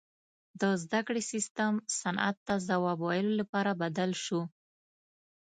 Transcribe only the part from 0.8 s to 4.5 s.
زدهکړې سیستم صنعت ته ځواب ویلو لپاره بدل شو.